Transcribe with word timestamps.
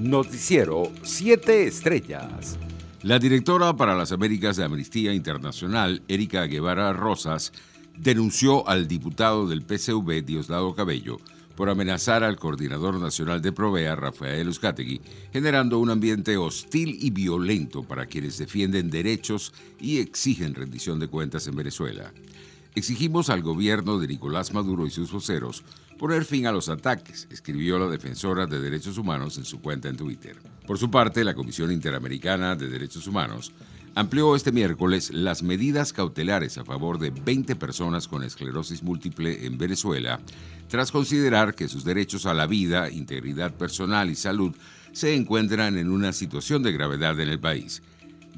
Noticiero 0.00 0.90
7 1.02 1.66
Estrellas. 1.66 2.58
La 3.02 3.18
directora 3.18 3.76
para 3.76 3.94
las 3.94 4.12
Américas 4.12 4.56
de 4.56 4.64
Amnistía 4.64 5.12
Internacional, 5.12 6.00
Erika 6.08 6.46
Guevara 6.46 6.94
Rosas, 6.94 7.52
denunció 7.98 8.66
al 8.66 8.88
diputado 8.88 9.46
del 9.46 9.60
PCV, 9.60 10.24
Diosdado 10.24 10.74
Cabello, 10.74 11.18
por 11.54 11.68
amenazar 11.68 12.24
al 12.24 12.38
coordinador 12.38 12.98
nacional 12.98 13.42
de 13.42 13.52
Provea, 13.52 13.94
Rafael 13.94 14.48
Uzcategui, 14.48 15.02
generando 15.34 15.78
un 15.78 15.90
ambiente 15.90 16.38
hostil 16.38 16.96
y 16.98 17.10
violento 17.10 17.82
para 17.82 18.06
quienes 18.06 18.38
defienden 18.38 18.88
derechos 18.88 19.52
y 19.78 19.98
exigen 19.98 20.54
rendición 20.54 20.98
de 20.98 21.08
cuentas 21.08 21.46
en 21.46 21.56
Venezuela. 21.56 22.10
Exigimos 22.74 23.28
al 23.28 23.42
gobierno 23.42 23.98
de 23.98 24.08
Nicolás 24.08 24.54
Maduro 24.54 24.86
y 24.86 24.90
sus 24.90 25.12
voceros 25.12 25.62
poner 26.00 26.24
fin 26.24 26.46
a 26.46 26.52
los 26.52 26.70
ataques, 26.70 27.28
escribió 27.30 27.78
la 27.78 27.86
defensora 27.86 28.46
de 28.46 28.58
derechos 28.58 28.96
humanos 28.96 29.36
en 29.36 29.44
su 29.44 29.60
cuenta 29.60 29.90
en 29.90 29.98
Twitter. 29.98 30.34
Por 30.66 30.78
su 30.78 30.90
parte, 30.90 31.22
la 31.24 31.34
Comisión 31.34 31.70
Interamericana 31.70 32.56
de 32.56 32.70
Derechos 32.70 33.06
Humanos 33.06 33.52
amplió 33.94 34.34
este 34.34 34.50
miércoles 34.50 35.10
las 35.12 35.42
medidas 35.42 35.92
cautelares 35.92 36.56
a 36.56 36.64
favor 36.64 36.98
de 36.98 37.10
20 37.10 37.54
personas 37.56 38.08
con 38.08 38.22
esclerosis 38.22 38.82
múltiple 38.82 39.44
en 39.44 39.58
Venezuela, 39.58 40.20
tras 40.68 40.90
considerar 40.90 41.54
que 41.54 41.68
sus 41.68 41.84
derechos 41.84 42.24
a 42.24 42.32
la 42.32 42.46
vida, 42.46 42.88
integridad 42.90 43.52
personal 43.52 44.08
y 44.08 44.14
salud 44.14 44.56
se 44.92 45.14
encuentran 45.14 45.76
en 45.76 45.90
una 45.90 46.14
situación 46.14 46.62
de 46.62 46.72
gravedad 46.72 47.20
en 47.20 47.28
el 47.28 47.40
país. 47.40 47.82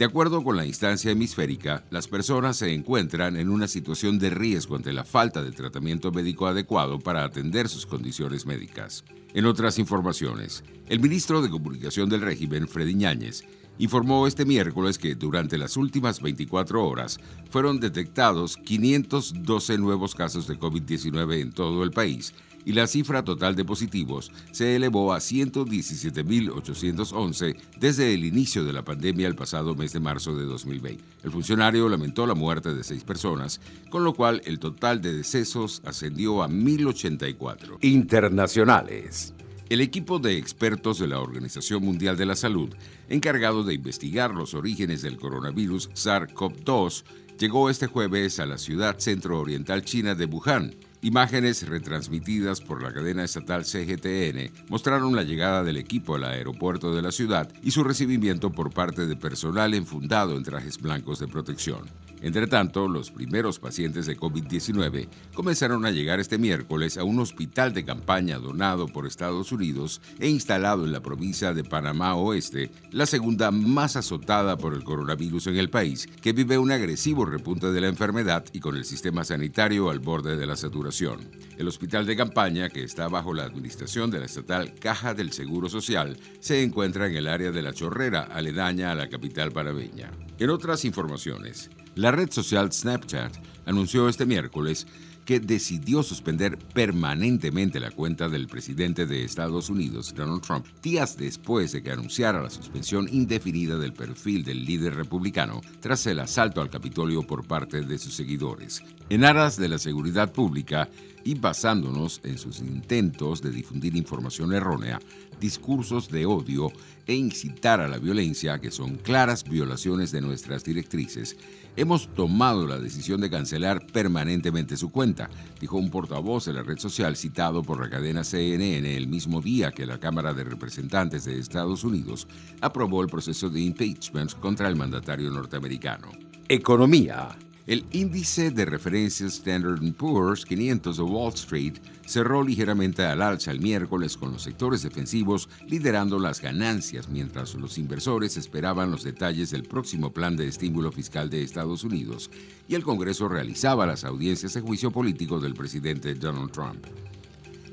De 0.00 0.06
acuerdo 0.06 0.42
con 0.42 0.56
la 0.56 0.64
instancia 0.64 1.10
hemisférica, 1.10 1.84
las 1.90 2.08
personas 2.08 2.56
se 2.56 2.72
encuentran 2.72 3.36
en 3.36 3.50
una 3.50 3.68
situación 3.68 4.18
de 4.18 4.30
riesgo 4.30 4.76
ante 4.76 4.94
la 4.94 5.04
falta 5.04 5.42
de 5.42 5.52
tratamiento 5.52 6.10
médico 6.10 6.46
adecuado 6.46 6.98
para 6.98 7.22
atender 7.22 7.68
sus 7.68 7.84
condiciones 7.84 8.46
médicas. 8.46 9.04
En 9.34 9.44
otras 9.44 9.78
informaciones, 9.78 10.64
el 10.88 11.00
ministro 11.00 11.42
de 11.42 11.50
Comunicación 11.50 12.08
del 12.08 12.22
régimen, 12.22 12.66
Freddy 12.66 12.94
Ñáñez, 12.94 13.44
informó 13.76 14.26
este 14.26 14.46
miércoles 14.46 14.96
que 14.96 15.16
durante 15.16 15.58
las 15.58 15.76
últimas 15.76 16.22
24 16.22 16.82
horas 16.82 17.20
fueron 17.50 17.78
detectados 17.78 18.56
512 18.56 19.76
nuevos 19.76 20.14
casos 20.14 20.46
de 20.46 20.58
COVID-19 20.58 21.40
en 21.42 21.52
todo 21.52 21.84
el 21.84 21.90
país 21.90 22.32
y 22.64 22.72
la 22.72 22.86
cifra 22.86 23.22
total 23.24 23.56
de 23.56 23.64
positivos 23.64 24.30
se 24.52 24.76
elevó 24.76 25.12
a 25.12 25.18
117.811 25.18 27.56
desde 27.78 28.14
el 28.14 28.24
inicio 28.24 28.64
de 28.64 28.72
la 28.72 28.84
pandemia 28.84 29.28
el 29.28 29.34
pasado 29.34 29.74
mes 29.74 29.92
de 29.92 30.00
marzo 30.00 30.34
de 30.36 30.44
2020. 30.44 31.02
El 31.24 31.30
funcionario 31.30 31.88
lamentó 31.88 32.26
la 32.26 32.34
muerte 32.34 32.74
de 32.74 32.84
seis 32.84 33.04
personas, 33.04 33.60
con 33.90 34.04
lo 34.04 34.14
cual 34.14 34.42
el 34.44 34.58
total 34.58 35.00
de 35.00 35.12
decesos 35.12 35.80
ascendió 35.84 36.42
a 36.42 36.48
1.084. 36.48 37.78
Internacionales. 37.82 39.34
El 39.70 39.80
equipo 39.80 40.18
de 40.18 40.36
expertos 40.36 40.98
de 40.98 41.06
la 41.06 41.20
Organización 41.20 41.84
Mundial 41.84 42.16
de 42.16 42.26
la 42.26 42.34
Salud, 42.34 42.74
encargado 43.08 43.62
de 43.62 43.74
investigar 43.74 44.34
los 44.34 44.54
orígenes 44.54 45.00
del 45.00 45.16
coronavirus 45.16 45.90
SARS-CoV-2, 45.90 47.04
llegó 47.38 47.70
este 47.70 47.86
jueves 47.86 48.40
a 48.40 48.46
la 48.46 48.58
ciudad 48.58 48.98
centro-oriental 48.98 49.84
china 49.84 50.16
de 50.16 50.24
Wuhan. 50.24 50.74
Imágenes 51.02 51.66
retransmitidas 51.66 52.60
por 52.60 52.82
la 52.82 52.92
cadena 52.92 53.24
estatal 53.24 53.64
CGTN 53.64 54.52
mostraron 54.68 55.16
la 55.16 55.22
llegada 55.22 55.64
del 55.64 55.78
equipo 55.78 56.16
al 56.16 56.24
aeropuerto 56.24 56.94
de 56.94 57.00
la 57.00 57.10
ciudad 57.10 57.48
y 57.62 57.70
su 57.70 57.82
recibimiento 57.84 58.50
por 58.50 58.70
parte 58.70 59.06
de 59.06 59.16
personal 59.16 59.72
enfundado 59.72 60.36
en 60.36 60.42
trajes 60.42 60.78
blancos 60.78 61.18
de 61.18 61.28
protección. 61.28 61.88
Entre 62.22 62.46
tanto, 62.46 62.86
los 62.86 63.10
primeros 63.10 63.58
pacientes 63.58 64.06
de 64.06 64.16
COVID-19 64.16 65.08
comenzaron 65.34 65.86
a 65.86 65.90
llegar 65.90 66.20
este 66.20 66.38
miércoles 66.38 66.98
a 66.98 67.04
un 67.04 67.18
hospital 67.18 67.72
de 67.72 67.84
campaña 67.84 68.38
donado 68.38 68.86
por 68.88 69.06
Estados 69.06 69.52
Unidos 69.52 70.02
e 70.18 70.28
instalado 70.28 70.84
en 70.84 70.92
la 70.92 71.00
provincia 71.00 71.54
de 71.54 71.64
Panamá 71.64 72.14
Oeste, 72.16 72.70
la 72.90 73.06
segunda 73.06 73.50
más 73.50 73.96
azotada 73.96 74.58
por 74.58 74.74
el 74.74 74.84
coronavirus 74.84 75.46
en 75.46 75.56
el 75.56 75.70
país, 75.70 76.06
que 76.20 76.32
vive 76.32 76.58
un 76.58 76.72
agresivo 76.72 77.24
repunte 77.24 77.72
de 77.72 77.80
la 77.80 77.88
enfermedad 77.88 78.44
y 78.52 78.60
con 78.60 78.76
el 78.76 78.84
sistema 78.84 79.24
sanitario 79.24 79.88
al 79.88 80.00
borde 80.00 80.36
de 80.36 80.46
la 80.46 80.56
saturación. 80.56 81.20
El 81.56 81.68
hospital 81.68 82.06
de 82.06 82.16
campaña, 82.16 82.68
que 82.68 82.84
está 82.84 83.08
bajo 83.08 83.32
la 83.32 83.44
administración 83.44 84.10
de 84.10 84.18
la 84.20 84.26
estatal 84.26 84.74
Caja 84.74 85.14
del 85.14 85.32
Seguro 85.32 85.68
Social, 85.68 86.18
se 86.40 86.62
encuentra 86.62 87.06
en 87.06 87.16
el 87.16 87.28
área 87.28 87.50
de 87.50 87.62
La 87.62 87.72
Chorrera, 87.72 88.22
aledaña 88.22 88.92
a 88.92 88.94
la 88.94 89.08
capital 89.08 89.52
panameña. 89.52 90.10
En 90.38 90.50
otras 90.50 90.84
informaciones, 90.84 91.70
la 92.00 92.10
red 92.10 92.30
social 92.30 92.72
Snapchat 92.72 93.36
anunció 93.66 94.08
este 94.08 94.24
miércoles 94.24 94.86
que 95.24 95.40
decidió 95.40 96.02
suspender 96.02 96.58
permanentemente 96.58 97.80
la 97.80 97.90
cuenta 97.90 98.28
del 98.28 98.46
presidente 98.46 99.06
de 99.06 99.24
Estados 99.24 99.70
Unidos, 99.70 100.14
Donald 100.14 100.42
Trump, 100.42 100.66
días 100.82 101.16
después 101.16 101.72
de 101.72 101.82
que 101.82 101.92
anunciara 101.92 102.42
la 102.42 102.50
suspensión 102.50 103.08
indefinida 103.10 103.78
del 103.78 103.92
perfil 103.92 104.44
del 104.44 104.64
líder 104.64 104.94
republicano 104.94 105.60
tras 105.80 106.06
el 106.06 106.20
asalto 106.20 106.60
al 106.60 106.70
Capitolio 106.70 107.22
por 107.22 107.46
parte 107.46 107.82
de 107.82 107.98
sus 107.98 108.14
seguidores. 108.14 108.82
En 109.08 109.24
aras 109.24 109.56
de 109.56 109.68
la 109.68 109.78
seguridad 109.78 110.32
pública 110.32 110.88
y 111.24 111.34
basándonos 111.34 112.20
en 112.24 112.38
sus 112.38 112.60
intentos 112.60 113.42
de 113.42 113.50
difundir 113.50 113.96
información 113.96 114.52
errónea, 114.52 115.00
discursos 115.40 116.08
de 116.10 116.26
odio 116.26 116.72
e 117.06 117.14
incitar 117.14 117.80
a 117.80 117.88
la 117.88 117.98
violencia, 117.98 118.60
que 118.60 118.70
son 118.70 118.96
claras 118.96 119.44
violaciones 119.44 120.12
de 120.12 120.20
nuestras 120.20 120.64
directrices, 120.64 121.36
hemos 121.76 122.08
tomado 122.14 122.66
la 122.66 122.78
decisión 122.78 123.20
de 123.20 123.30
cancelar 123.30 123.86
permanentemente 123.86 124.76
su 124.76 124.90
cuenta, 124.90 125.19
dijo 125.60 125.76
un 125.76 125.90
portavoz 125.90 126.46
de 126.46 126.52
la 126.52 126.62
red 126.62 126.78
social 126.78 127.16
citado 127.16 127.62
por 127.62 127.80
la 127.80 127.90
cadena 127.90 128.24
CNN 128.24 128.96
el 128.96 129.08
mismo 129.08 129.40
día 129.40 129.72
que 129.72 129.86
la 129.86 129.98
Cámara 129.98 130.32
de 130.32 130.44
Representantes 130.44 131.24
de 131.24 131.38
Estados 131.38 131.84
Unidos 131.84 132.28
aprobó 132.60 133.02
el 133.02 133.08
proceso 133.08 133.50
de 133.50 133.60
impeachment 133.60 134.34
contra 134.34 134.68
el 134.68 134.76
mandatario 134.76 135.30
norteamericano. 135.30 136.08
Economía. 136.48 137.36
El 137.66 137.84
índice 137.92 138.50
de 138.50 138.64
referencia 138.64 139.26
Standard 139.26 139.80
Poor's 139.92 140.44
500 140.46 140.96
de 140.96 141.02
Wall 141.02 141.34
Street 141.34 141.74
cerró 142.06 142.42
ligeramente 142.42 143.04
al 143.04 143.20
alza 143.20 143.50
el 143.50 143.60
miércoles 143.60 144.16
con 144.16 144.32
los 144.32 144.42
sectores 144.42 144.82
defensivos 144.82 145.48
liderando 145.68 146.18
las 146.18 146.40
ganancias 146.40 147.08
mientras 147.08 147.54
los 147.54 147.76
inversores 147.76 148.36
esperaban 148.38 148.90
los 148.90 149.04
detalles 149.04 149.50
del 149.50 149.64
próximo 149.64 150.10
plan 150.10 150.36
de 150.36 150.48
estímulo 150.48 150.90
fiscal 150.90 151.28
de 151.28 151.42
Estados 151.42 151.84
Unidos 151.84 152.30
y 152.66 152.74
el 152.74 152.82
Congreso 152.82 153.28
realizaba 153.28 153.86
las 153.86 154.04
audiencias 154.04 154.54
de 154.54 154.62
juicio 154.62 154.90
político 154.90 155.38
del 155.38 155.54
presidente 155.54 156.14
Donald 156.14 156.50
Trump. 156.52 156.86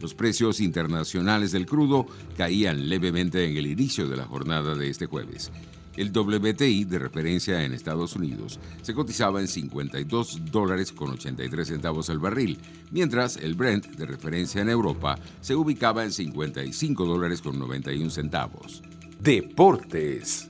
Los 0.00 0.14
precios 0.14 0.60
internacionales 0.60 1.52
del 1.52 1.66
crudo 1.66 2.06
caían 2.36 2.88
levemente 2.88 3.44
en 3.46 3.56
el 3.56 3.66
inicio 3.66 4.08
de 4.08 4.16
la 4.16 4.26
jornada 4.26 4.74
de 4.74 4.90
este 4.90 5.06
jueves. 5.06 5.50
El 5.98 6.12
WTI 6.16 6.84
de 6.84 7.00
referencia 7.00 7.64
en 7.64 7.72
Estados 7.72 8.14
Unidos 8.14 8.60
se 8.82 8.94
cotizaba 8.94 9.40
en 9.40 9.48
52 9.48 10.42
dólares 10.52 10.92
con 10.92 11.10
83 11.10 11.66
centavos 11.66 12.08
al 12.08 12.20
barril, 12.20 12.56
mientras 12.92 13.36
el 13.36 13.56
Brent 13.56 13.84
de 13.96 14.06
referencia 14.06 14.62
en 14.62 14.68
Europa 14.68 15.18
se 15.40 15.56
ubicaba 15.56 16.04
en 16.04 16.12
55 16.12 17.04
dólares 17.04 17.42
con 17.42 17.58
91 17.58 18.10
centavos. 18.10 18.80
Deportes. 19.18 20.46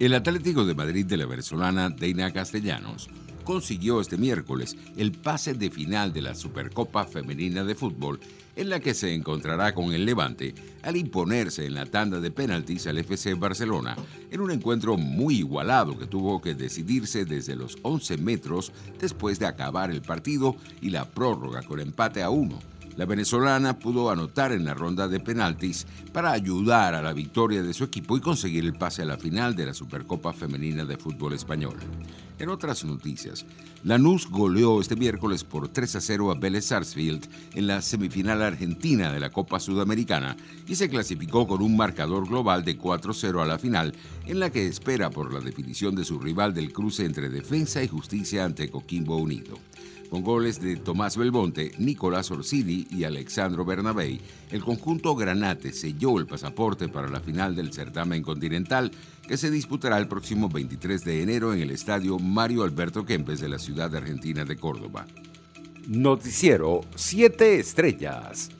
El 0.00 0.12
Atlético 0.12 0.64
de 0.64 0.74
Madrid 0.74 1.06
de 1.06 1.18
la 1.18 1.26
venezolana 1.26 1.90
Deina 1.90 2.32
Castellanos 2.32 3.10
consiguió 3.50 4.00
este 4.00 4.16
miércoles 4.16 4.76
el 4.96 5.10
pase 5.10 5.54
de 5.54 5.72
final 5.72 6.12
de 6.12 6.22
la 6.22 6.36
Supercopa 6.36 7.04
Femenina 7.04 7.64
de 7.64 7.74
Fútbol, 7.74 8.20
en 8.54 8.70
la 8.70 8.78
que 8.78 8.94
se 8.94 9.12
encontrará 9.12 9.74
con 9.74 9.92
el 9.92 10.04
Levante 10.04 10.54
al 10.84 10.96
imponerse 10.96 11.66
en 11.66 11.74
la 11.74 11.84
tanda 11.84 12.20
de 12.20 12.30
penaltis 12.30 12.86
al 12.86 12.98
FC 12.98 13.34
Barcelona, 13.34 13.96
en 14.30 14.40
un 14.40 14.52
encuentro 14.52 14.96
muy 14.96 15.38
igualado 15.38 15.98
que 15.98 16.06
tuvo 16.06 16.40
que 16.40 16.54
decidirse 16.54 17.24
desde 17.24 17.56
los 17.56 17.76
11 17.82 18.18
metros 18.18 18.70
después 19.00 19.40
de 19.40 19.46
acabar 19.46 19.90
el 19.90 20.00
partido 20.00 20.54
y 20.80 20.90
la 20.90 21.10
prórroga 21.10 21.62
con 21.62 21.80
empate 21.80 22.22
a 22.22 22.30
uno 22.30 22.69
la 22.96 23.06
venezolana 23.06 23.78
pudo 23.78 24.10
anotar 24.10 24.52
en 24.52 24.64
la 24.64 24.74
ronda 24.74 25.08
de 25.08 25.20
penaltis 25.20 25.86
para 26.12 26.32
ayudar 26.32 26.94
a 26.94 27.02
la 27.02 27.12
victoria 27.12 27.62
de 27.62 27.72
su 27.74 27.84
equipo 27.84 28.16
y 28.16 28.20
conseguir 28.20 28.64
el 28.64 28.74
pase 28.74 29.02
a 29.02 29.06
la 29.06 29.16
final 29.16 29.54
de 29.54 29.66
la 29.66 29.74
Supercopa 29.74 30.32
Femenina 30.32 30.84
de 30.84 30.96
Fútbol 30.96 31.32
Español. 31.32 31.76
En 32.38 32.48
otras 32.48 32.84
noticias, 32.84 33.44
Lanús 33.84 34.28
goleó 34.28 34.80
este 34.80 34.96
miércoles 34.96 35.44
por 35.44 35.68
3 35.68 35.96
a 35.96 36.00
0 36.00 36.30
a 36.30 36.34
Vélez 36.34 36.66
Sarsfield 36.66 37.28
en 37.54 37.66
la 37.66 37.82
semifinal 37.82 38.42
argentina 38.42 39.12
de 39.12 39.20
la 39.20 39.30
Copa 39.30 39.60
Sudamericana 39.60 40.36
y 40.66 40.74
se 40.74 40.88
clasificó 40.88 41.46
con 41.46 41.62
un 41.62 41.76
marcador 41.76 42.28
global 42.28 42.64
de 42.64 42.78
4-0 42.78 43.42
a 43.42 43.46
la 43.46 43.58
final, 43.58 43.94
en 44.26 44.40
la 44.40 44.50
que 44.50 44.66
espera 44.66 45.10
por 45.10 45.32
la 45.32 45.40
definición 45.40 45.94
de 45.94 46.04
su 46.04 46.18
rival 46.18 46.54
del 46.54 46.72
cruce 46.72 47.04
entre 47.04 47.30
Defensa 47.30 47.82
y 47.82 47.88
Justicia 47.88 48.44
ante 48.44 48.70
Coquimbo 48.70 49.16
Unido. 49.16 49.58
Con 50.10 50.22
goles 50.22 50.60
de 50.60 50.74
Tomás 50.76 51.16
Belmonte, 51.16 51.70
Nicolás 51.78 52.32
Orsini 52.32 52.84
y 52.90 53.04
Alexandro 53.04 53.64
Bernabei, 53.64 54.20
el 54.50 54.60
conjunto 54.60 55.14
Granate 55.14 55.72
selló 55.72 56.18
el 56.18 56.26
pasaporte 56.26 56.88
para 56.88 57.08
la 57.08 57.20
final 57.20 57.54
del 57.54 57.72
certamen 57.72 58.20
continental 58.20 58.90
que 59.28 59.36
se 59.36 59.52
disputará 59.52 59.98
el 59.98 60.08
próximo 60.08 60.48
23 60.48 61.04
de 61.04 61.22
enero 61.22 61.54
en 61.54 61.60
el 61.60 61.70
estadio 61.70 62.18
Mario 62.18 62.64
Alberto 62.64 63.06
Kempes 63.06 63.40
de 63.40 63.48
la 63.48 63.60
ciudad 63.60 63.94
argentina 63.94 64.44
de 64.44 64.56
Córdoba. 64.56 65.06
Noticiero 65.86 66.80
7 66.96 67.60
Estrellas. 67.60 68.50